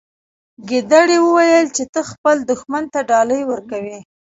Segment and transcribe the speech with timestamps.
[0.69, 3.99] ګیدړې وویل چې ته خپل دښمن ته ډالۍ ورکوي.